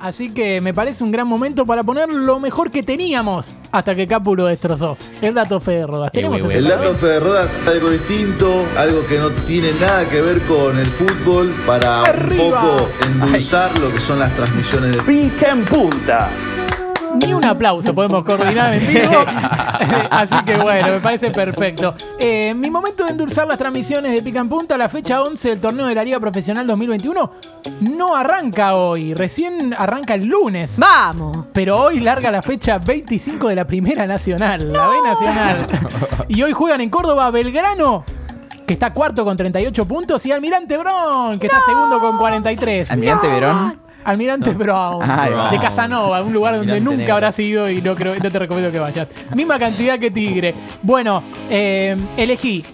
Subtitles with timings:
[0.00, 4.06] Así que me parece un gran momento para poner lo mejor que teníamos hasta que
[4.06, 4.96] Capu lo destrozó.
[5.22, 6.08] El dato Fede Rodas.
[6.08, 6.42] Eh, ¿Tenemos.
[6.44, 10.78] El dato Fede Rodas es algo distinto, algo que no tiene nada que ver con
[10.78, 12.44] el fútbol, para Arriba.
[12.44, 16.28] un poco endulzar lo que son las transmisiones de Pica en punta.
[17.24, 19.24] Ni un aplauso podemos coordinar en vivo.
[20.10, 21.94] Así que bueno, me parece perfecto.
[22.18, 25.60] Eh, mi momento de endulzar las transmisiones de Pica en Punta, la fecha 11 del
[25.60, 27.32] torneo de la Liga Profesional 2021,
[27.80, 30.78] no arranca hoy, recién arranca el lunes.
[30.78, 31.46] Vamos.
[31.52, 35.66] Pero hoy larga la fecha 25 de la Primera Nacional, la B Nacional.
[36.28, 38.04] Y hoy juegan en Córdoba Belgrano,
[38.66, 42.90] que está cuarto con 38 puntos, y Almirante Brown, que está segundo con 43.
[42.90, 43.85] Almirante Verón.
[44.06, 45.50] Almirante Brown, va.
[45.50, 47.14] de Casanova, un lugar donde Almirante nunca Negro.
[47.14, 49.08] habrás ido y no, creo, no te recomiendo que vayas.
[49.34, 50.54] Misma cantidad que Tigre.
[50.82, 52.64] Bueno, eh, elegí,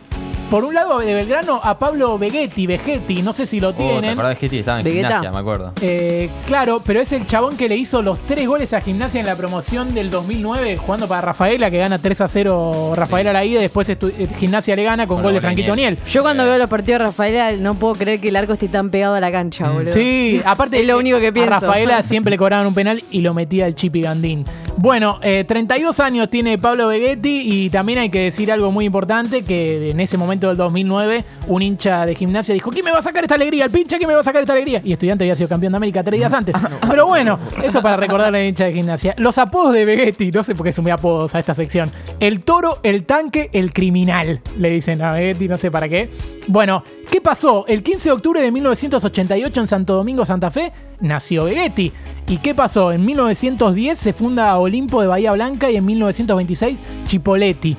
[0.53, 3.83] por un lado de Belgrano, a Pablo Vegetti, Vegetti, no sé si lo Oh, ¿Te
[3.85, 4.11] tienen.
[4.11, 5.09] acordás que Getty estaba en Vegeta.
[5.09, 5.33] gimnasia?
[5.33, 5.73] Me acuerdo.
[5.81, 9.25] Eh, claro, pero es el chabón que le hizo los tres goles a Gimnasia en
[9.25, 13.47] la promoción del 2009, jugando para Rafaela, que gana 3 a 0 Rafaela a la
[13.47, 13.97] ida, y después eh,
[14.39, 15.75] Gimnasia le gana con Con gol de de Franquito.
[15.75, 15.99] Niel.
[16.07, 18.91] Yo cuando veo los partidos de Rafaela no puedo creer que el arco esté tan
[18.91, 19.91] pegado a la cancha, boludo.
[19.91, 21.49] Sí, aparte Es lo único que a pienso.
[21.51, 24.45] Rafaela siempre le cobraban un penal y lo metía el Chipi Gandín.
[24.77, 29.45] Bueno, eh, 32 años tiene Pablo Vegetti y también hay que decir algo muy importante,
[29.45, 33.03] que en ese momento del 2009 un hincha de gimnasia dijo, ¿quién me va a
[33.03, 33.65] sacar esta alegría?
[33.65, 34.81] El pinche, ¿quién me va a sacar esta alegría?
[34.85, 36.55] Y estudiante había sido campeón de América tres días antes.
[36.89, 39.15] Pero bueno, eso para recordarle al hincha de gimnasia.
[39.19, 41.91] Los apodos de Vegetti, no sé por qué muy apodos a esta sección.
[42.21, 46.11] El toro, el tanque, el criminal, le dicen a Vegetti, no sé para qué.
[46.49, 47.65] Bueno, ¿qué pasó?
[47.69, 51.93] El 15 de octubre de 1988 en Santo Domingo, Santa Fe, nació Vegetti.
[52.29, 52.93] ¿Y qué pasó?
[52.93, 57.77] En 1910 se funda Olimpo de Bahía Blanca y en 1926 Chipoletti.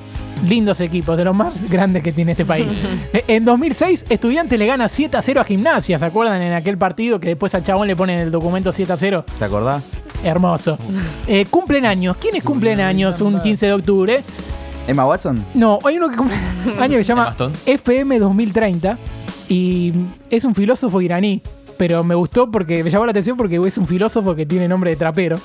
[0.48, 2.66] Lindos equipos, de los más grandes que tiene este país.
[3.12, 5.98] Eh, en 2006, Estudiantes le gana 7 a 0 a Gimnasia.
[5.98, 8.96] ¿Se acuerdan en aquel partido que después al chabón le ponen el documento 7 a
[8.96, 9.24] 0?
[9.38, 9.84] ¿Te acordás?
[10.24, 10.76] Hermoso.
[11.28, 12.16] Eh, cumplen años.
[12.16, 14.22] ¿Quiénes cumplen años un 15 de octubre?
[14.88, 15.44] Emma Watson.
[15.54, 16.36] No, hay uno que cumple
[16.80, 17.34] año que se llama?
[17.66, 18.98] FM 2030
[19.48, 19.92] y
[20.30, 21.40] es un filósofo iraní.
[21.76, 24.90] Pero me gustó porque me llamó la atención porque es un filósofo que tiene nombre
[24.90, 25.36] de trapero.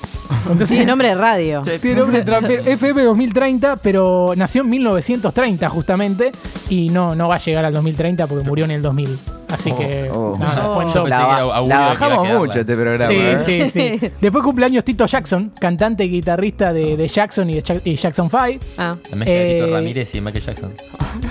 [0.42, 1.62] Entonces, Tiene nombre de radio.
[1.80, 2.62] tiene nombre de trapero.
[2.66, 6.32] FM 2030, pero nació en 1930 justamente
[6.68, 9.18] y no, no va a llegar al 2030 porque murió en el 2000.
[9.48, 10.36] Así que oh.
[10.38, 10.74] no, Oh.
[10.76, 13.06] cuento- Yo pensé La, que que mucho este programa.
[13.06, 13.68] Sí, ¿eh?
[13.68, 13.68] sí,
[14.00, 14.10] sí.
[14.20, 18.30] Después cumpleaños Tito Jackson, cantante y guitarrista de, de Jackson y de Jack- y Jackson
[18.30, 18.64] 5.
[18.78, 18.96] Ah.
[19.10, 20.72] La mezcla de Tito Eh, Ramírez y Michael Jackson.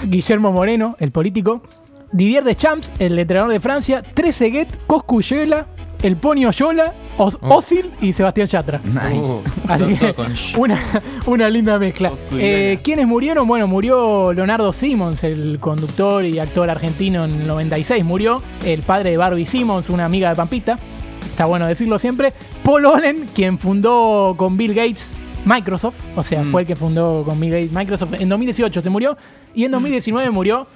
[0.05, 1.61] Guillermo Moreno, el político.
[2.11, 4.01] Didier Deschamps, el entrenador de Francia.
[4.13, 5.67] Trezeguet, Coscuyela,
[6.01, 7.55] el Ponio Yola, Os- Oh.
[7.57, 8.79] Osil y Sebastián Yatra.
[8.83, 9.19] Nice.
[9.29, 10.15] Uh, Así que
[10.57, 10.79] una,
[11.25, 12.11] una linda mezcla.
[12.31, 13.47] Eh, ¿Quiénes murieron?
[13.47, 18.03] Bueno, murió Leonardo Simmons, el conductor y actor argentino en el 96.
[18.05, 20.77] Murió el padre de Barbie Simmons, una amiga de Pampita.
[21.29, 22.33] Está bueno decirlo siempre.
[22.63, 25.13] Paul Allen, quien fundó con Bill Gates
[25.45, 28.13] Microsoft, o sea, fue el que fundó con Bill Gates Microsoft.
[28.19, 29.17] En 2018 se murió
[29.55, 30.67] y en 2019 murió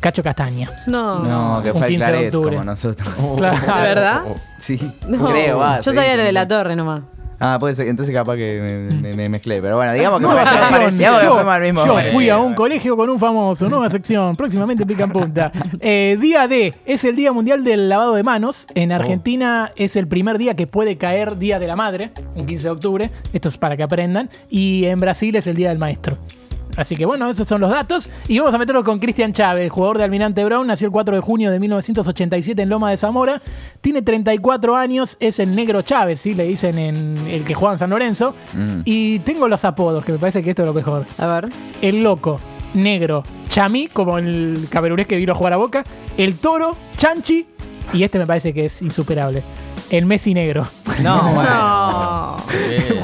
[0.00, 0.68] Cacho Castaña.
[0.86, 1.18] No.
[1.20, 2.56] No, que Un fue el 15 de Claret octubre.
[2.56, 3.08] como nosotros.
[3.36, 3.56] Claro.
[3.76, 4.22] ¿De verdad?
[4.58, 5.28] Sí, No.
[5.30, 5.80] creo, va.
[5.80, 6.26] Yo sí, sabía lo sí.
[6.26, 7.02] de la torre nomás.
[7.42, 7.88] Ah, puede ser.
[7.88, 9.62] Entonces capaz que me, me- me mezclé.
[9.62, 10.98] Pero bueno, digamos que Nueva fue- sección.
[10.98, 13.66] digamos que Yo, fuimos al mismo yo fui a un colegio con un famoso.
[13.70, 14.36] Nueva sección.
[14.36, 15.50] Próximamente pica en punta.
[15.80, 18.66] Eh, día D es el Día Mundial del Lavado de Manos.
[18.74, 22.64] En Argentina es el primer día que puede caer Día de la Madre, un 15
[22.64, 23.10] de octubre.
[23.32, 24.28] Esto es para que aprendan.
[24.50, 26.18] Y en Brasil es el Día del Maestro.
[26.80, 28.10] Así que bueno, esos son los datos.
[28.26, 30.66] Y vamos a meterlo con Cristian Chávez, jugador de Almirante Brown.
[30.66, 33.40] Nació el 4 de junio de 1987 en Loma de Zamora.
[33.82, 36.34] Tiene 34 años, es el negro Chávez, ¿sí?
[36.34, 38.34] Le dicen en el que juega en San Lorenzo.
[38.54, 38.80] Mm.
[38.86, 41.04] Y tengo los apodos, que me parece que esto es lo mejor.
[41.18, 41.50] A ver.
[41.82, 42.40] El loco,
[42.72, 45.84] negro, chamí, como el caberurés que vino a jugar a Boca.
[46.16, 47.46] El toro, chanchi.
[47.92, 49.42] Y este me parece que es insuperable.
[49.90, 50.66] El Messi negro.
[51.02, 52.36] No, bueno.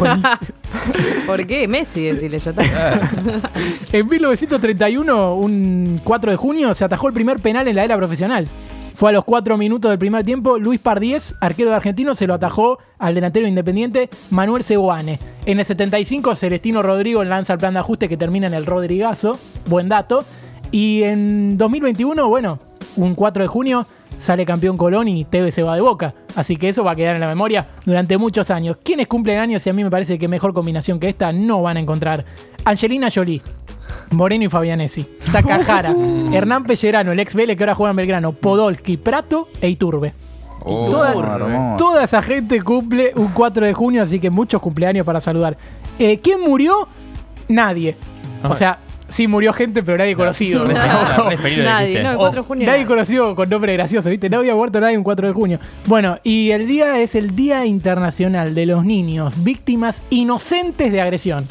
[0.01, 0.39] No.
[1.27, 1.69] ¿Por qué?
[1.69, 2.63] Messi, decirle ya está.
[3.93, 8.47] En 1931, un 4 de junio, se atajó el primer penal en la era profesional.
[8.95, 10.59] Fue a los 4 minutos del primer tiempo.
[10.59, 15.19] Luis Pardiez, arquero de argentino, se lo atajó al delantero independiente Manuel Seguane.
[15.45, 19.39] En el 75, Celestino Rodrigo lanza el plan de ajuste que termina en el Rodrigazo.
[19.67, 20.25] Buen dato.
[20.73, 22.59] Y en 2021, bueno,
[22.97, 23.87] un 4 de junio,
[24.19, 26.15] sale campeón Colón y Tevez se va de boca.
[26.35, 28.77] Así que eso va a quedar en la memoria durante muchos años.
[28.83, 29.67] ¿Quiénes cumplen años?
[29.67, 32.25] Y a mí me parece que mejor combinación que esta no van a encontrar.
[32.65, 33.43] Angelina Jolie.
[34.11, 35.07] Moreno y Fabianesi.
[35.33, 35.95] Takahara.
[36.33, 38.33] Hernán Pellerano, el ex Vélez que ahora juega en Belgrano.
[38.33, 40.13] Podolski, Prato e Iturbe.
[40.65, 45.57] oh, Toda, esa gente cumple un 4 de junio, así que muchos cumpleaños para saludar.
[45.99, 46.89] Eh, ¿Quién murió?
[47.49, 47.97] Nadie.
[48.49, 50.67] O sea, Sí, murió gente, pero nadie conocido.
[50.67, 52.67] No, nadie, no, el O 4 de junio.
[52.67, 52.89] Nadie no.
[52.89, 54.29] conocido con nombre gracioso, ¿viste?
[54.29, 55.61] No había muerto nadie un 4 de junio.
[55.87, 61.47] Bueno, y el día es el Día Internacional de los Niños Víctimas Inocentes de Agresión.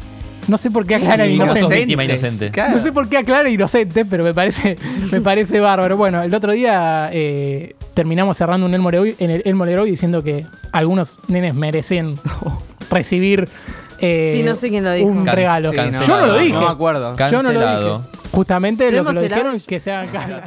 [0.47, 1.77] No sé por qué aclaran ¿Cómo sos inocentes.
[1.79, 2.51] víctima inocente?
[2.51, 2.77] Claro.
[2.77, 4.77] No sé por qué aclara inocente, pero me parece,
[5.11, 5.97] me parece bárbaro.
[5.97, 11.17] Bueno, el otro día eh, terminamos cerrando un Elmo Leroy, en el diciendo que algunos
[11.27, 12.15] nenes merecen
[12.91, 13.49] recibir
[13.99, 15.07] eh, Sí, no sé quién lo dijo.
[15.07, 15.71] un Can- regalo.
[15.73, 16.07] cancelado.
[16.07, 16.53] Yo no lo dije.
[16.53, 17.15] No me acuerdo.
[17.17, 17.97] Yo no lo Cancelado.
[17.99, 18.09] dije.
[18.31, 19.23] Justamente ¿Lo que lo helado?
[19.35, 20.37] dijeron que se hagan cargo.